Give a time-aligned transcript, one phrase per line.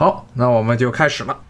[0.00, 1.40] 好，那我们就开始了。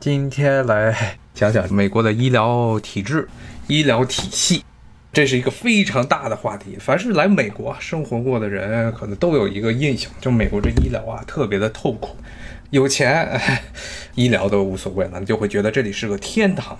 [0.00, 3.28] 今天来讲讲美国的医疗体制、
[3.66, 4.64] 医疗体系，
[5.12, 6.78] 这是一个非常大的话题。
[6.80, 12.16] 凡是来美国生活过的人，可能都有一个印象，就美国这医疗啊，特别的痛苦。
[12.70, 13.38] 有钱，
[14.16, 16.78] 医疗都无所谓了，你就会觉得这里是个天堂。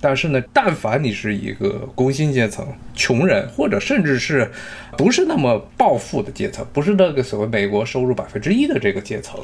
[0.00, 4.50] 但是呢，但凡你是一个工薪阶层、穷人，或者甚至是
[4.96, 9.38] 不是那么暴富的阶层，不是那个所谓美国收入百分之一的这个阶层，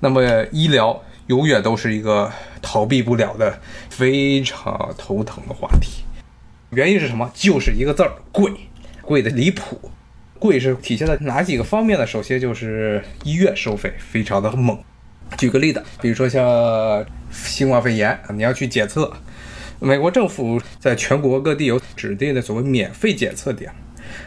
[0.00, 0.22] 那么
[0.52, 2.30] 医疗永远都是一个
[2.60, 6.02] 逃避不了的非常头疼的话题。
[6.70, 7.30] 原因是什么？
[7.32, 8.52] 就是一个字儿——贵，
[9.00, 9.90] 贵的离谱。
[10.38, 12.06] 贵是体现在哪几个方面呢？
[12.06, 14.78] 首先就是医院收费非常的猛。
[15.38, 17.02] 举个例子，比如说像
[17.32, 19.10] 新冠肺炎，你要去检测。
[19.80, 23.70] 美国政府在全国各地有指定的所谓免费检测点，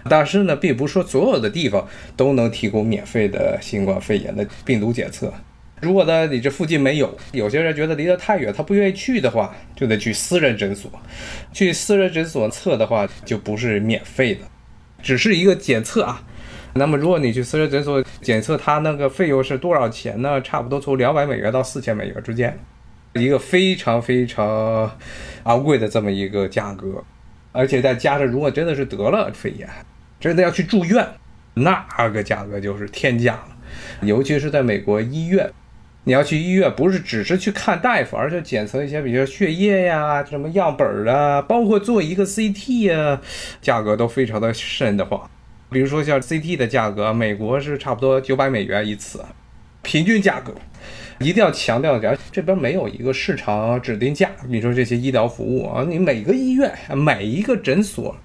[0.10, 5.34] 但是呢，并不是说所有的地方都能提供免费的新冠肺炎的病毒检测。
[5.82, 10.92] 如果呢，你这附近没有，有些人觉得离得太远，他不愿意去的话，就得去私人诊所。
[11.54, 14.42] 去私人诊所测的话，就不是免费的，
[15.02, 16.22] 只是一个检测啊。
[16.74, 20.42] 那么，如果你去私人诊所检测，它那个费用是多少钱呢？
[20.42, 22.60] 差不多从两百美元到四千美元之间。
[23.20, 24.92] 一个非常非常
[25.44, 27.04] 昂贵的这么一个价格，
[27.52, 29.68] 而且再加上如果真的是得了肺炎，
[30.20, 31.08] 真的要去住院，
[31.56, 33.58] 那个价格就是天价了。
[34.02, 35.52] 尤其是在美国医院，
[36.06, 43.22] 你要去医院，不是只是去看大夫，而是检测一些，比如血液呀、什么样本啊，包括做一个 CT 啊，
[43.62, 45.30] 价格都非常的瘆得慌。
[45.72, 49.24] 比如说像 CT 的价格，美国是差不多九百美元一次，
[49.84, 50.54] 平均价格。
[51.20, 54.30] 一定要强调一下，这边没有一个市场指定价。
[54.48, 58.16] 你说这些医疗服务啊，你每个医院、每一个诊所，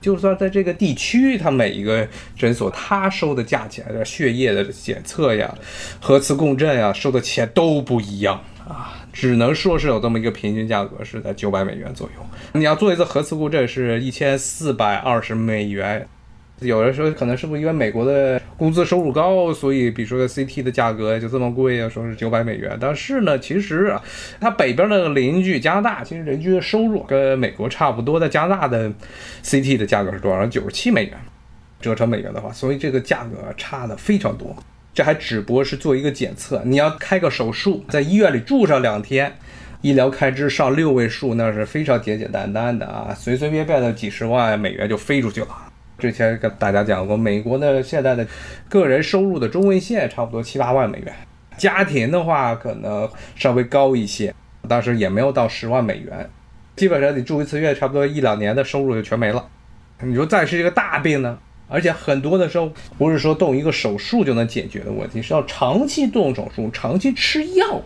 [0.00, 5.54] 就算在这个地区，它每一个诊所，它收的价钱，血液的检测呀、
[6.00, 8.94] 核磁共振呀，收的钱都不一样啊。
[9.12, 12.26] 只能说是有这么一个平均价格，是在九百美元左右。
[12.52, 16.08] 你要做一次核磁共振，是一千四百二十美元。
[16.60, 21.88] 有人说，可能是不是因为美国的工资收入高，所以比如说 CT 的价格就这么贵啊？
[21.88, 24.02] 说是九百美元，但是呢，其实啊，
[24.40, 28.18] 它北边的邻居加拿大，其实人均的收入跟美国差不多。
[28.18, 28.90] 在加拿大的
[29.44, 30.44] CT 的价格是多少？
[30.46, 31.14] 九十七美元，
[31.80, 34.56] 折成美元的话，所以这个价格差的非常多。
[34.92, 39.32] 这还只不过是做一个检测，你要开个手术，在医院里住上两天，
[39.80, 45.67] 医疗开支上六位数，那是非常简简单单的啊，随随便便的几十万美元就飞出去了。
[45.98, 48.26] 之前跟大家讲过，美国的现在的
[48.68, 51.12] 个人收入的中位线差不多七八万美元，
[51.56, 54.32] 家庭的话可能稍微高一些，
[54.68, 56.30] 但是也没有到十万美元。
[56.76, 59.44] 基本上你住一次院，差不多一两年的收入就全没了。
[60.00, 61.36] 你说再是一个大病呢？
[61.70, 67.82] 而且很多的时候不是说动一个手术就能解决的问题，是要长期动手术、长期吃药，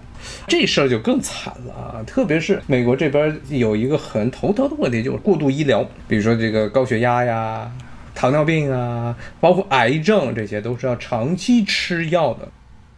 [0.47, 2.05] 这事儿就更惨了啊！
[2.07, 7.69] 特别是美国这边有一个很头疼的问题，就是过度医疗，比如说这个高血压呀。
[8.15, 12.49] 糖尿病啊，包括癌症，这些都是要长期吃药的，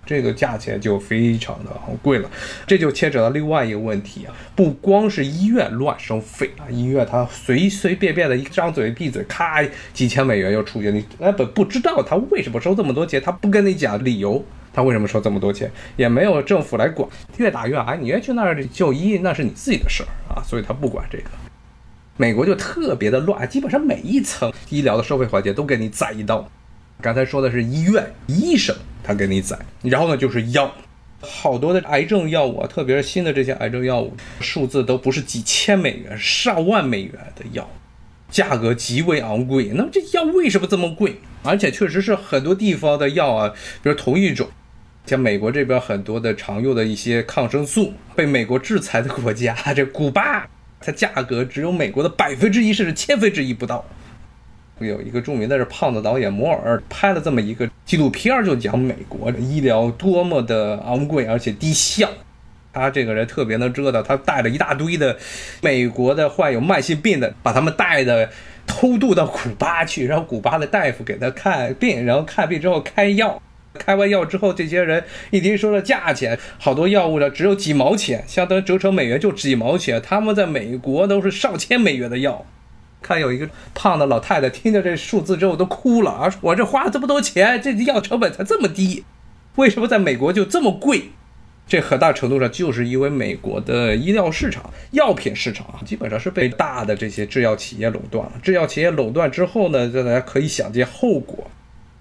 [0.04, 1.70] 这个价钱就非常的
[2.02, 2.30] 贵了。
[2.66, 17.08] 这就牵扯到另外一个问题啊，不光是医院乱收费啊，医院他随随便便的一张嘴闭嘴，咔几千美元又出去，你根本不知道他为什么收这么多钱，他不跟你讲理由，他为什么收这么多钱，也没有政府来管，
[17.38, 21.30] 越打越癌，你愿去那儿就医，那是你自己的事儿啊，所以他不管这个。
[22.16, 26.48] 美国就特别的乱，基本上每一层医疗的收费环节都给你宰一刀。
[27.00, 30.72] 刚才说的是医院医生他给你宰，然后呢就是药，
[31.20, 37.68] 好多的癌症药物，特别是新的这些癌症药物，数字都不是几千美元，上万美元的药，
[38.30, 39.72] 价格极为昂贵。
[39.74, 41.20] 那么这药为什么这么贵？
[41.42, 43.52] 而且确实是很多地方的药啊，
[43.82, 44.48] 比如同一种，
[45.04, 50.48] 像美国这边很多的常用的一些抗生素，被美国制裁的国家，这古巴。
[50.84, 53.84] 它价格只有美国的百分之一，甚至千分之一不到。
[54.80, 62.08] 有一个著名的是胖子导演摩尔拍了这么一个纪录片，就讲美国的医疗多么的昂贵而且低效。
[62.72, 65.16] 他这个人特别能折腾，他带了一大堆的
[65.62, 68.28] 美国的患有慢性病的，把他们带的
[68.66, 73.40] 偷渡到古巴去，然后古巴的大夫给他看病，然后看病之后开药。
[73.78, 80.00] 开完药之后，这些人一听说了价钱，好多药物呢只有几毛钱，相当于折成美元就几毛钱。
[80.00, 82.46] 他们在美国都是上千美元的药。
[83.02, 86.34] 看有一个胖的老太太，听着这数字之后都哭了啊！
[86.40, 89.04] 我这花了这么多钱，这药成本才这么低，
[89.56, 91.10] 为什么在美国就这么贵？
[91.66, 98.32] 这很大程度上就是因为美国的医疗市场、药品市场啊，基本上是被大的这些制药企业垄断了。
[98.42, 101.50] 制药企业垄断之后呢，大家可以想见后果。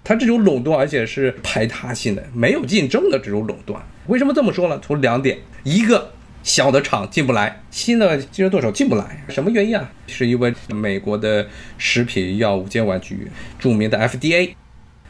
[0.04, 3.82] 它这种垄断，而且是排他性的，没有竞争的这种垄断。
[4.06, 4.78] 为什么这么说呢？
[4.84, 6.12] 从两点，一个
[6.42, 9.90] 小的厂进不来，新的竞争对手进不来，什么原因啊？
[10.06, 11.48] 是因为美国的
[11.78, 13.26] 食品药物监管局，
[13.58, 14.50] 著名的 FDA。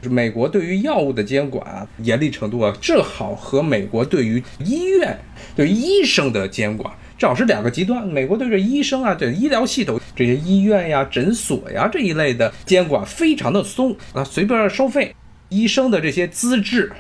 [0.02, 5.19] 美国对于药物的监管啊，严厉程度啊，正好和美国对于医院、
[5.56, 8.06] 对医生的监管正好是两个极端。
[8.06, 15.14] 美国对这医生啊，这医疗系统、这些医院呀、诊所呀这一类的监管非常的松啊，随便收费。
[15.50, 16.90] 医生的这些资质、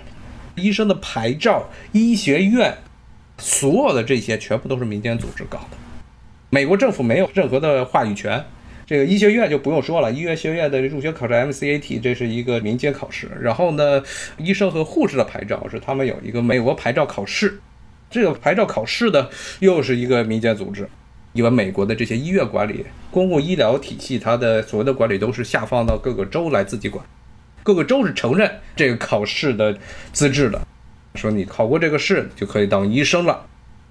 [0.54, 2.76] 医生的牌照、医学院，
[3.38, 5.76] 所有的这些全部都是民间组织搞的，
[6.50, 8.44] 美国政府没有任何的话语权。
[8.86, 13.28] 这个医学院就不用说了，医院学院的入学考试 MCAT，这是一个民间考试。
[13.40, 14.02] 然后呢，
[14.36, 17.58] 医生和护士的牌照是他们有一个美国牌照考试，
[18.22, 19.28] 这个牌照考试的
[19.58, 20.88] 又是一个民间组织。
[21.32, 27.04] 因为美国的这些医院管理、公共医疗体系，它的所谓的管理都是下放到各个州来自己管，
[27.64, 29.76] 各个州是承认这个考试的
[30.12, 30.64] 资质的，
[31.16, 33.44] 说你考过这个试就可以当医生了。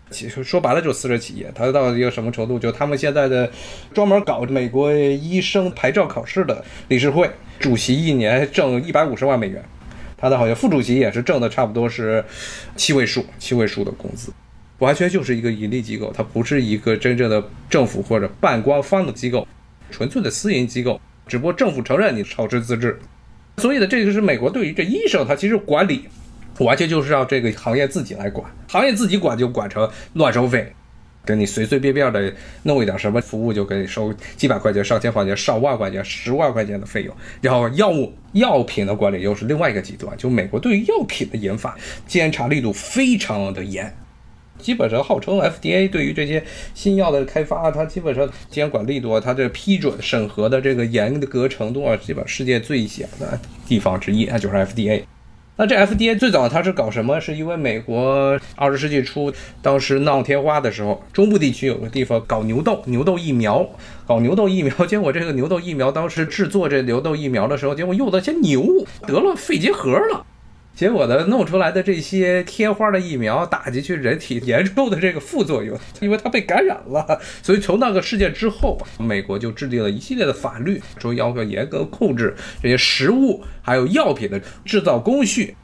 [0.10, 2.58] 其实说白了就是私人企业，它到一个什么程度？
[2.58, 3.52] 就他们现在的
[3.94, 7.30] 专门搞美国医生牌照考试的理事会
[7.60, 9.62] 主席一年挣一百五十万美元，
[10.24, 12.24] 他的好像副主席也是挣的差不多是
[12.78, 14.32] 七位数，七位数的工资，
[14.80, 19.46] 完全就是一个盈利机构，它不是一个真正的政府或者半官方的机构，
[19.92, 20.98] 纯粹的私营机构，
[21.28, 22.98] 只不过政府承认你超支资质，
[23.58, 26.08] 所以呢，这个是美国对于这医生他其实管理。
[26.60, 30.72] 完全就是让这个行业自己来管，行业自己管就管成乱收费，
[31.26, 32.34] 给你随随便便的
[32.64, 37.16] 弄一点什么服务就给你收几百块钱、上千块钱、上万块钱、十万块钱的费用。
[37.42, 43.96] 然后药物药品的管理又是另外一个极端，就美国对于药品的研发监察力度非常的严，
[44.58, 46.44] 基本上号称 FDA 对于这些
[46.74, 55.04] 新药的开发，它基本上监管力度，它这批准审核的这个严格程度啊，基本世界最小的地方之一，那就是 FDA。
[55.56, 57.20] 那这 FDA 最早它是搞什么？
[57.20, 63.70] 是因为美国二十世纪初当时闹天花的时候，中部地区有个地方搞牛痘，牛痘疫苗，
[64.08, 68.66] 搞牛痘疫苗，结果这个牛痘疫苗当时制作这牛痘疫苗的时候，结果用的些牛
[69.06, 70.26] 得了肺结核了。
[70.76, 77.22] 结果呢，弄出来的这些天花的疫苗打进去人体，严重的这个副作用，因为它被感染了。
[77.44, 85.56] 所以从那个事件之后，美国就制定了一系列的法律，说要严格控制这些食物还有药品的制造工序，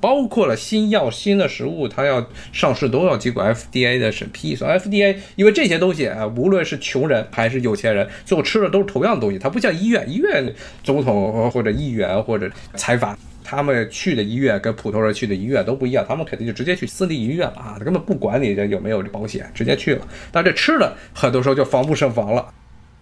[0.00, 4.56] 包括了新药、新的食物，它要上市都要经过 FDA 的审批。
[4.56, 9.38] 所以 FDA 因为这些东西啊，无论是穷人还是有钱人，最后吃的都是同样的东西。
[9.38, 10.52] 它不像医院，医院
[10.82, 13.16] 总统或者议员或者财阀。
[13.48, 20.08] 他们去的医院跟普通人去的医院都不一样，他们肯定就直接去私立医院了啊，他根本不管你这有没有这保险，直接去了。
[20.32, 22.52] 但这吃的很多时候就防不胜防了，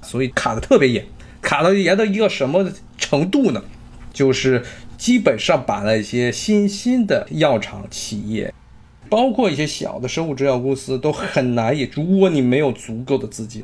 [0.03, 1.03] 所以卡的特别严，
[1.41, 3.65] 卡的严到一个什么程度呢？
[4.13, 4.63] 就是
[4.99, 8.53] 基本上把那些新兴的药厂企业。
[9.09, 13.63] 包括一些小的生物制药公司都很难以，如果你没有足够的资金，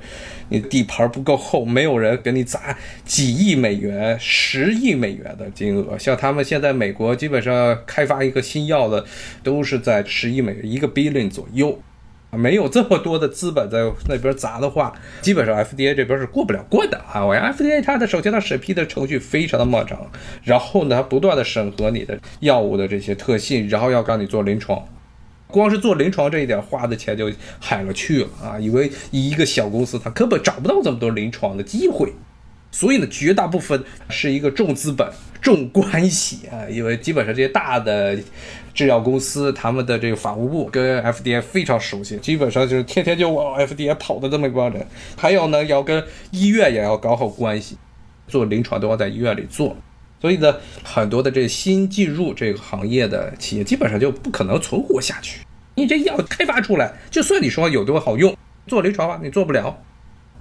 [0.48, 5.98] 你底盘不够厚，没有人给你砸几亿美元、十亿美元的金额。
[5.98, 9.04] 像他们现在美国基本上开发一个新药的，
[9.42, 11.80] 都是在十亿美元一个 billion 左右，
[12.30, 17.26] 没有这么多的资本在那边砸的话，基本上 FDA 这边是过不了关的啊。
[17.26, 20.10] 我 FDA 它的首先它审批的程序非常的漫长，
[20.44, 24.80] 然后呢它不断的审核你的药物的这些特性，然后要让你做临床。
[25.50, 28.58] 光是做临床这一点花的钱就海了去了啊！
[28.58, 32.12] 以为一个小公司他根本找不到这么多临床的机会，
[32.70, 35.06] 所以呢，绝大部分是一个重资本、
[35.42, 36.68] 重关系啊。
[36.70, 38.16] 因为基本上这些大的
[38.72, 44.86] 制药公司，他们的这个法务部跟 FDA 非常熟悉，基本上就是天天就往 FDA 跑的这么一帮人。
[45.16, 47.76] 还有呢，要跟医院也要搞好关系，
[48.28, 49.76] 做临床都要在医院里做。
[50.20, 55.40] 所以呢，很多的这新进入这个行业的企业，基本上就不可能存活下去。
[55.80, 59.74] 你这药开发出来，就算你说有多好用，做临床吧，你做不了；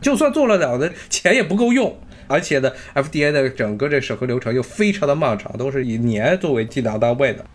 [0.01, 1.97] 就算做了了的钱也不够用。
[2.27, 7.45] 而且呢，FDA 的整个这审核流程又非常的漫长，都是以年作为计量单位的，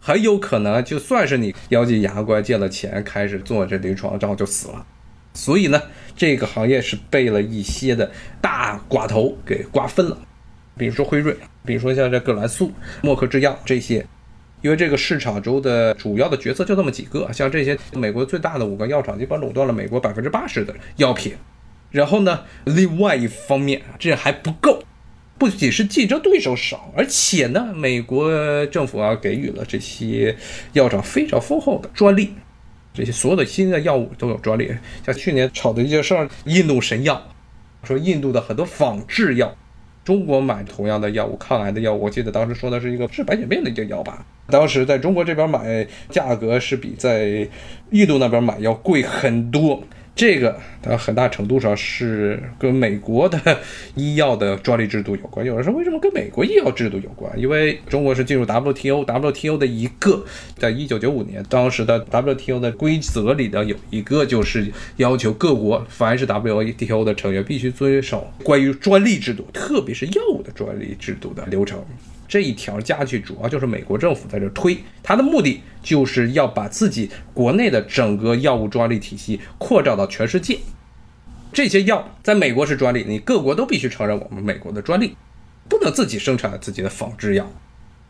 [0.00, 4.86] 很有可能就算是你咬紧牙关借了钱开始做这临床，然后就死了。
[5.34, 5.82] 所以呢，
[6.14, 10.18] 这个行业是被了一些的大寡头给瓜分了。
[10.76, 14.06] 比如说辉瑞，比如说像这葛兰素、默克制药这些，
[14.62, 21.34] 因为这个市场中的主要的角色就这么几个，像这些美国最大的五个药厂，基本垄断了美国百分之八十的药品。
[21.90, 24.84] 然后呢，另外一方面，这还不够，
[25.38, 28.30] 不仅是竞争对手少，而且呢，美国
[28.66, 30.36] 政府啊给予了这些
[30.74, 32.34] 药厂非常丰厚的专利，
[32.94, 34.70] 这些所有的新的药物都有专利。
[35.04, 37.20] 像去年炒的一件事儿，印度神药，
[37.82, 39.56] 说印度的很多仿制药。
[40.04, 44.24] 中国买同样的药物，抗癌的药物，我记得当时说的是一个治白血病的一个药吧。
[44.48, 47.48] 当时在中国这边买，价格是比在
[47.90, 49.82] 印度那边买要贵很多。
[50.20, 53.40] 这个它很大程度上是跟美国的
[53.94, 55.46] 医药的专利制度有关。
[55.46, 57.32] 有人说为什么跟美国医药制度有关？
[57.38, 60.22] 因为中国是进入 WTO，WTO 的一个，
[60.58, 71.82] 在一九九五年当时的 WTO 的规则里的有一个就是要求各国凡是 WTO 的成员必须遵守关于专利制度，特别是药物的专利制度的流程。
[72.30, 80.56] 这一条加去，主要就是美国政府在这推，它的目的就是要把自己国内的整个药物专利体系扩张到全世界。
[81.52, 85.16] 这些药在美国是专利，你各国都必须承认我们美国的专利，
[85.68, 87.50] 不能自己生产自己的仿制药。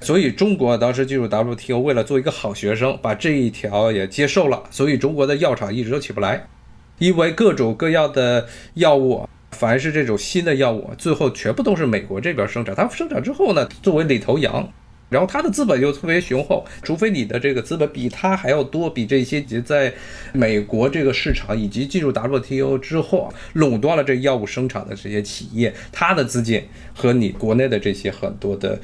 [0.01, 4.63] 所以中国当时进入 WTO，为了做一个好学生，把这一条也接受了。
[4.71, 6.47] 所以中国的药厂一直都起不来，
[6.99, 9.27] 因为各种各样的药物。
[9.53, 12.75] 凡是这种新的药物，最后全部都是美国这边生产。
[12.75, 14.73] 它生产之后呢，作为领头羊，
[15.09, 19.93] 然后它的资本又特别雄厚，除非你的这个资本比它还要多，比这些在
[20.33, 26.63] 美国这个市场以及进入 WTO 之后垄断了这药物生产的这些企业，它的资金
[26.95, 28.81] 和你国内的这些很多的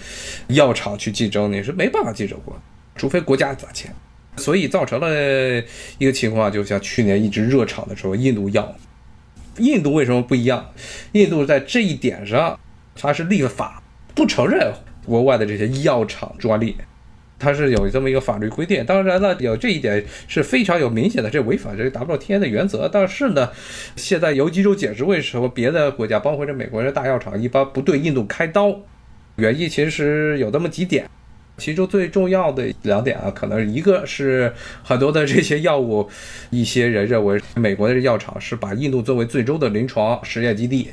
[0.49, 2.61] 药厂去竞争，你是没办法竞争过，
[2.97, 3.95] 除非国家砸钱。
[4.39, 5.63] 所以造成了
[5.97, 8.77] 一个情况，就像去年一直热炒的时候，印度药。
[9.59, 10.73] 印度为什么不一样？
[11.13, 12.59] 印度在这一点上，
[12.95, 13.83] 它是立法
[14.15, 14.73] 不承认
[15.05, 16.77] 国外的这些医药厂专利，
[17.39, 18.85] 它是有这么一个法律规定。
[18.85, 22.89] 当然了，有这一点是非常有明显的，这违反这个 WTO 的原则。
[22.89, 23.51] 但是呢，
[23.97, 28.81] 现在有几种解释，为什么别的国家，包括这美国这大药厂，一般不对印度开刀？
[29.37, 31.07] 原因其实有这么几点。
[31.59, 36.09] 其中最重要的两点啊，可能一个是很多的这些药物，
[36.51, 40.91] 一些人认为美国的药厂是把印度作为最终的临床实验基地。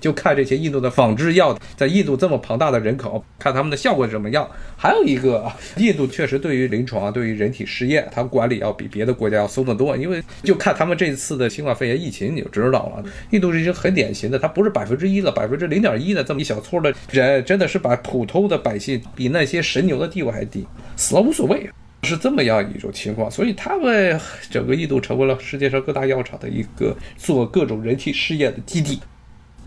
[0.00, 4.48] 就看这些印度的仿制药，在印度这么庞大的人口，看他们的效果怎么样。
[4.76, 9.94] 还有一个，印度确实对于临床、对于人体试验，它管理要比别的国家要松得多。
[9.96, 13.04] 因为就看他们这次的新冠肺炎疫情，你就知道了。
[13.30, 20.66] 印度是一个很典型的，它不是百分之一了，百分之零点一的这么一小撮的人，真的是把普通的百姓比那些神牛的地位还低，
[20.96, 21.68] 死了无所谓，
[22.04, 23.30] 是这么样一种情况。
[23.30, 24.18] 所以他们
[24.50, 28.98] 整个印度成为了世界上各大药厂的一个做各种人体试验的基地。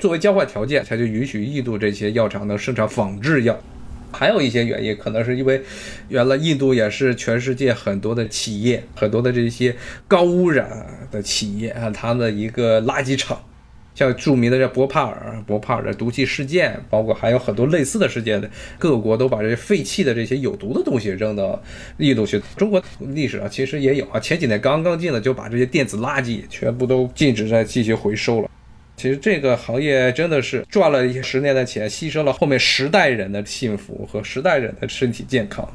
[0.04, 3.58] 作为交换条件，才就允许印度这些药厂能生产仿制药。
[4.12, 5.62] 还有一些原因，可能是因为
[6.10, 9.74] 原来印度也是全世界很多的企业、很多的这些
[10.06, 13.42] 高污染的企业啊，它的一个垃圾场。
[13.96, 21.64] 像著名的这博帕尔、博帕尔的毒气事件，包括还有很多类似的事件的，各国都把这些废弃的这些有毒的东西扔到
[22.00, 22.42] 印度去。
[22.58, 28.50] 中国历史上其实也有啊，前几年刚刚进的就把这些电子垃圾全部都禁止再继续回收了。
[28.96, 35.68] 其实这个行业真的是赚了一些十年的钱，牺牲了后面十代人的幸福和十代人的身体健康。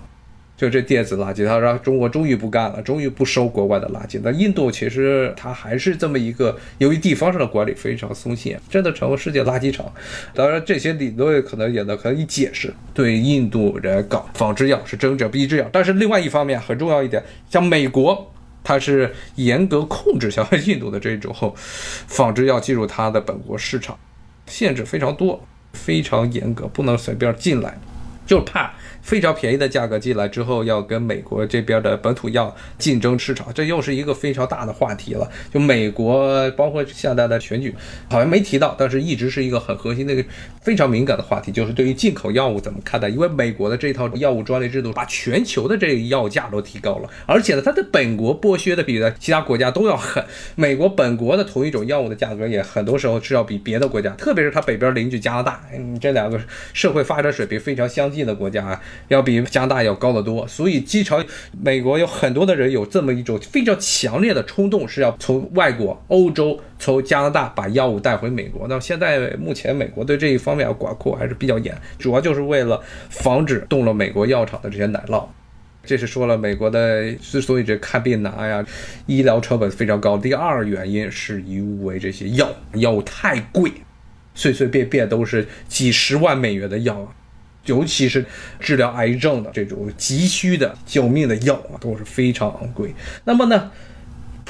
[0.56, 4.18] 就这电子垃圾，他让中国终于不干了，终于不收国外的垃圾。
[4.24, 9.86] 那印度其实它还是这么一个，由于地方上的管理非常松懈，真的成为世界垃圾场。
[10.34, 15.68] 当然，这些理论可能也能可以解释对印度人搞仿制药是睁着逼制药。
[15.70, 18.32] 但是另外一方面很重要一点，像美国。
[18.62, 23.98] 它是严格控制像印度的这种仿制药进入它的本国市场，
[24.46, 27.78] 限制非常多，非常严格，不能随便进来，
[28.28, 28.72] 就怕。
[29.00, 35.26] 非常便宜的价格进来之后，要跟美国这边的本土药竞争市场，这又是一个非常大的话题了。
[35.50, 37.74] 就美国，包括现在的选举，
[38.10, 40.28] 好像没提到，但是一直是一个很核心的、一个
[40.60, 43.08] 非常敏感的话题，就是对于进口药物怎么看待？
[43.08, 50.22] 因为美国的这套药物专利制度，把全球的这个药价都提高了，而且呢，它的本国剥削的比其他国家都要狠。
[50.54, 56.38] 美国本国的同一种药物的价格，也很多时候是要比别的国家，特别是它北边邻居加拿大，嗯，这两个
[56.74, 58.80] 社会发展水平非常相近的国家啊。
[59.08, 61.24] 要比加拿大要高得多，所以机场
[61.62, 68.66] 美国有很多的人有这么一种非常强烈的冲动，是要从外国、欧洲、从加拿大把药物带回美国。
[68.68, 75.24] 那现在目前美国对这一方面管控还是比较严，主要就是为了防止动了美国药厂的这些奶酪。
[75.84, 78.66] 这是说了美国的之所以这看病难呀，
[79.06, 80.18] 医疗成本非常高。
[80.18, 83.72] 第二原因是因为这些药药物太贵，
[84.34, 87.14] 随随便便都是几十万美元的药。
[87.68, 88.24] 尤其是
[88.58, 92.94] 治疗癌症的这种急需的救命的药啊，都是非常昂贵。
[93.24, 93.70] 那么呢，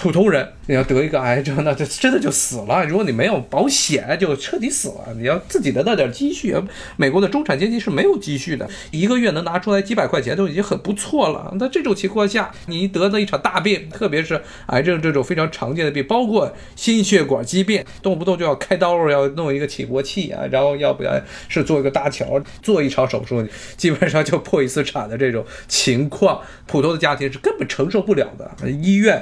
[0.00, 2.87] 普通人你要得一个癌症，那这真的就死了。
[2.87, 5.12] 如果你没有保险，就彻底死了。
[5.17, 6.55] 你要自己得到点积蓄。
[6.97, 11.52] 美国的中产阶级是没有积蓄的，一个月能拿出来几百块钱都已经很不错了。
[11.59, 23.45] 那这种情况下，你得了一场大病，特别是癌症这种非常常见的病，包括心血管疾病，动不动就要开刀，要弄一个起搏器啊，然后要不然是做一个搭桥，做一场手术，
[23.76, 28.71] 基本上就破一次产的这种情况，普通的家庭是根本承受不了的。
[28.71, 29.21] 医院。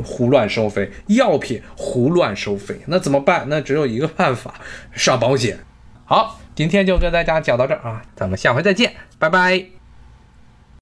[0.00, 3.46] 胡乱收费，药品胡乱收费，那怎么办？
[3.48, 4.54] 那只有一个办法，
[4.92, 5.58] 上保险。
[6.04, 9.81] 好，今天就跟大家讲到这儿啊，咱们下回再见，拜拜。